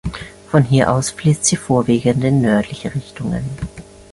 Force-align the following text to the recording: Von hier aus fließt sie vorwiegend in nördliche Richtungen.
Von 0.49 0.63
hier 0.63 0.91
aus 0.91 1.11
fließt 1.11 1.45
sie 1.45 1.57
vorwiegend 1.57 2.23
in 2.23 2.41
nördliche 2.41 2.95
Richtungen. 2.95 3.45